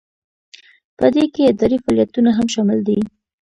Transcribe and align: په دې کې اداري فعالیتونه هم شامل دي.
په 0.97 1.05
دې 1.13 1.23
کې 1.33 1.49
اداري 1.51 1.77
فعالیتونه 1.83 2.29
هم 2.37 2.47
شامل 2.53 2.79
دي. 2.87 2.99